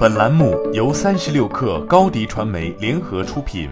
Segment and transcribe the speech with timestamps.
[0.00, 3.68] 本栏目由三十六氪高低传媒联合出品。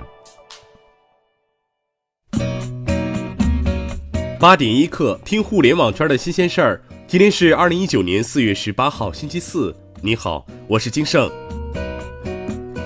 [4.38, 6.82] 八点一刻，听互联网圈的新鲜事儿。
[7.06, 9.74] 今天是二零一九年四月十八号，星期四。
[10.02, 11.30] 你好，我是金盛。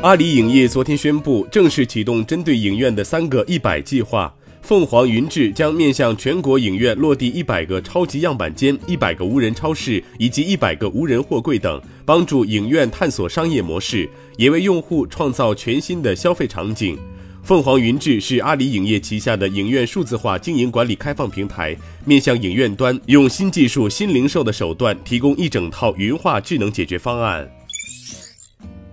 [0.02, 4.32] 阿里影业昨天宣布，正式启动针对影院的三个一百计划。
[4.62, 16.96] 凤凰云智将面向全国影院落地一百个超级样板间、一百个无人超市以及一百个无人货柜等，帮助影院探索商业模式，也为用户创造全新的消费场景。
[17.42, 27.50] 凤凰云智是阿里影业旗下的影院数字化经营管理开放平台，面向影院端用新技术、新零售的手段，提供一整套云化智能解决方案。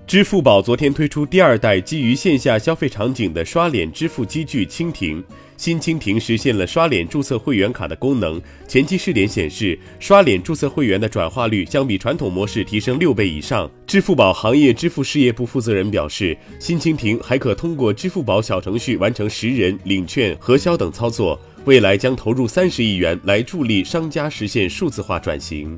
[0.07, 5.23] 支付宝昨天推出第二代基于线下消费场景的刷脸支付机具蜻蜓。
[5.59, 13.69] 新蜻蜓实现了刷脸注册会员卡的功能，前期试点显示，刷脸注册会员的转化率相比传统模式提升六倍以上。
[13.85, 25.77] 支付宝行业支付事业部负责人表示，新蜻蜓还可通过支付宝小程序完成识人、领券、核销等操作，未来将投入三十亿元来助力商家实现数字化转型。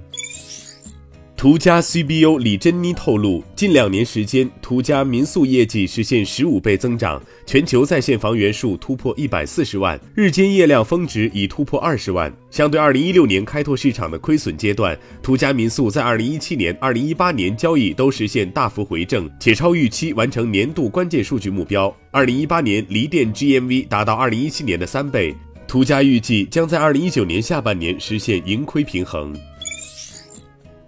[1.41, 12.31] 途家 CBO 李珍妮透露，近两年时间，途家民宿业绩实现十五倍增长，全球在线房源数突破一百四十万，日间业量峰值已突破二十万。
[12.51, 21.91] 相对二零一六年开拓市场的亏损阶段，途家民宿在二零一七年、二零一八年交易都实现大幅回正，且超预期完成年度关键数据目标。
[22.11, 25.35] 二零一八年离店 GMV 达到二零一七年的三倍，
[25.67, 29.35] 途家预计将在二零一九年下半年实现盈亏平衡。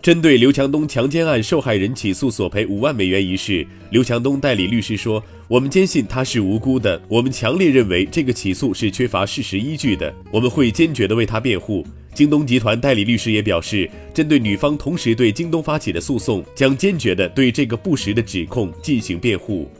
[0.03, 19.71] 针对刘强东强奸案受害人起诉索赔五万美元一事，刘强东代理律师说：“我们坚信他是无辜的，我们强烈认为这个起诉是缺乏事实依据的，我们会坚决地为他辩护。”京东集团代理律师也表示，针对女方同时对京东发起的诉讼，将坚决地对这个不实的指控进行辩护。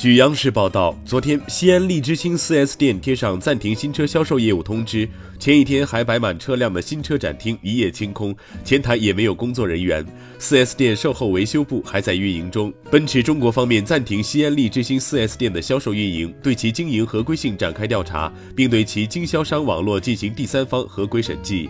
[0.00, 5.06] 据央视报道，昨天西安利之星 4S 店贴上暂停新车销售业务通知。
[5.38, 8.34] 前一天还摆满车辆的新车展厅一夜清空，
[8.64, 10.02] 前台也没有工作人员。
[10.38, 12.72] 4S 店售后维修部还在运营中。
[12.90, 21.68] 奔驰中国方面暂停西安利之星 4S 店的销售运营，对其经营合规性展开调查，并对其经销商网络进行第三方合规审计。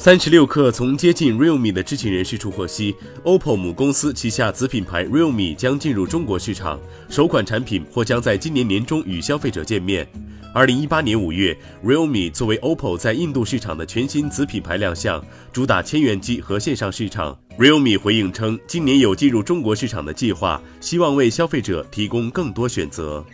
[0.00, 2.94] 三十六氪从接近 Realme 的知情人士处获悉
[3.24, 6.78] ，OPPO 母公司旗下子品牌 Realme 将进入中国市场，
[7.10, 10.08] 首款产品或将在今年年中与消费者见面。
[10.54, 15.20] 二零一八年五月，Realme 作为 OPPO 在印度市场的全新子品牌亮相，
[15.52, 17.36] 主打千元机和线上市场。
[17.58, 23.24] Realme 回应称，今年有进入中国市场的计划，希望为消费者提供更多选择。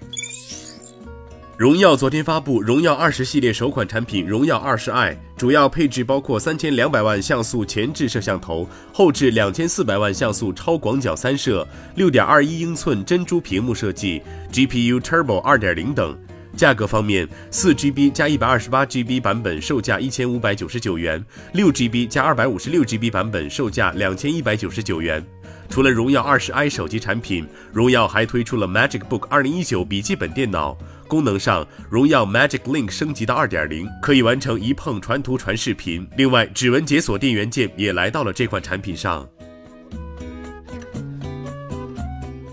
[1.57, 16.19] 荣耀昨天发布荣耀二十系列首款产品荣耀二十 i，主要配置包括三千两百万像素前置摄像头，后置两千四百万像素超广角三摄，六点二一英寸珍珠屏幕设计，GPU Turbo 二点零等。
[16.56, 21.22] 价格方面，四 GB 加一百二十八 GB 版本售价一千五百九十九元，
[21.53, 25.22] 六 GB 加二百五十六 GB 版本售价两千一百九十九元。
[25.69, 30.75] 除了荣耀二十 i 手机产品，荣耀还推出了 Magic Book 二零一九笔记本电脑。
[31.09, 36.07] 功能上，荣耀 Magic Link 升级到二点零，可以完成一碰传图传视频。
[36.17, 39.29] 另外，指纹解锁电源键也来到了这款产品上。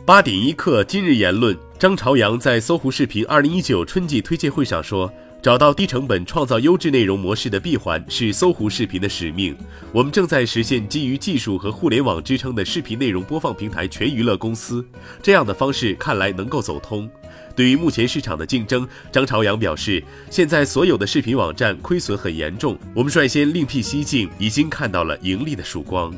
[0.06, 5.12] 八点一刻，今日言论：张朝阳在搜狐视频二零一九春季推介会上说。
[5.42, 9.58] 找到低成本创造优质内容模式的闭环是搜狐视频的使命。
[9.92, 14.86] 我们正在实现基于技术和互联网支撑的视频内容播放平台全娱乐公司。
[15.20, 17.10] 这样的方式看来能够走通。
[17.56, 26.14] 对于目前市场的竞争，张朝阳表示，现在所有的视频网站亏损很严重，我们率先另辟蹊径，已经看到了盈利的曙光。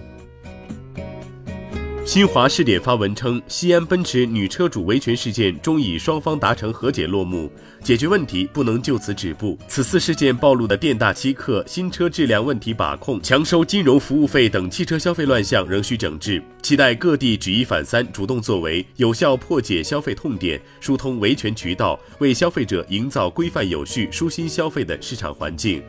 [2.06, 7.50] 新华试点发文称，西安奔驰女车主维权事件终以双方达成和解落幕。
[7.82, 9.58] 解决问题不能就此止步。
[9.70, 16.44] 此次事件暴露的店大欺客、新车质量问题把控、强收金融服务费等汽车消费乱象仍需整治。
[16.62, 25.82] 期待各地举一反三，主动作为，有效破解消费痛点，疏通维权渠道，为消费者营造规范有序、舒心消费的市场环境。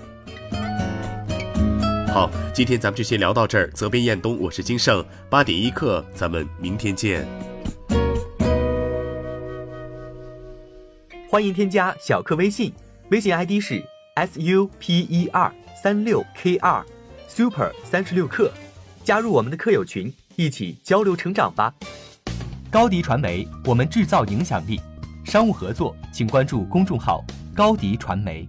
[2.15, 3.69] 好，今天咱们就先聊到这儿。
[3.73, 7.27] 责编：彦东，我是金盛，八点一刻，咱们明天见。
[11.29, 12.73] 欢迎添加小课微信，
[13.11, 13.85] 微信 ID 是
[14.15, 15.53] s u p e r
[15.83, 16.87] 三六 k 二
[17.27, 18.49] super 三十六课，
[19.03, 21.75] 加入我们的课友群，一起交流成长吧。
[22.71, 24.81] 高迪传媒，我们制造影响力。
[25.25, 27.25] 商务合作，请关注公众号
[27.57, 28.49] 高迪传媒。